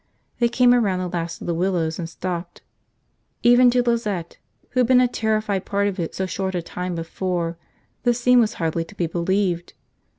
They 0.39 0.49
came 0.49 0.73
around 0.73 0.97
the 0.97 1.07
last 1.07 1.41
of 1.41 1.45
the 1.45 1.53
willows, 1.53 1.99
and 1.99 2.09
stopped. 2.09 2.63
Even 3.43 3.69
to 3.69 3.83
Lizette, 3.83 4.39
who 4.71 4.79
had 4.79 4.87
been 4.87 4.99
a 4.99 5.07
terrified 5.07 5.63
part 5.65 5.87
of 5.87 5.99
it 5.99 6.15
so 6.15 6.25
short 6.25 6.55
a 6.55 6.61
time 6.63 6.95
before, 6.95 7.55
the 8.01 8.15
scene 8.15 8.39
was 8.39 8.53
hardly 8.55 8.83
to 8.83 8.95
be 8.95 9.05
believed. 9.05 9.73